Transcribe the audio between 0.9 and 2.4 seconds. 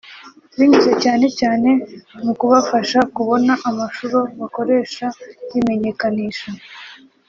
cyane cyane mu